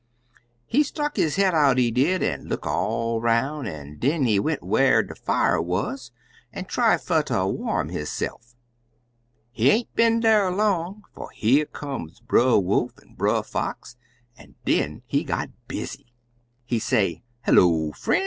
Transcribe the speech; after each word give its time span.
He 0.65 0.81
stuck 0.81 1.15
his 1.15 1.35
head 1.35 1.53
out, 1.53 1.77
he 1.77 1.91
did, 1.91 2.23
an' 2.23 2.45
look 2.47 2.65
all 2.65 3.21
'roun', 3.21 3.67
an' 3.67 3.99
den 3.99 4.23
he 4.25 4.39
went 4.39 4.63
whar 4.63 5.03
de 5.03 5.13
fier 5.13 5.61
wuz 5.61 6.09
an' 6.51 6.65
try 6.65 6.97
fer 6.97 7.21
ter 7.21 7.45
warm 7.45 7.89
hisse'f. 7.89 8.55
He 9.51 9.69
aint 9.69 9.95
been 9.95 10.19
dar 10.19 10.51
long 10.51 11.03
'fo' 11.13 11.27
here 11.27 11.67
come 11.67 12.09
Brer 12.27 12.57
Wolf 12.57 12.93
an' 12.99 13.13
Brer 13.13 13.43
Fox, 13.43 13.95
an 14.35 14.55
den 14.65 15.03
he 15.05 15.23
got 15.23 15.49
busy. 15.67 16.11
"He 16.65 16.79
say, 16.79 17.21
'Hello, 17.43 17.91
frien's! 17.91 18.19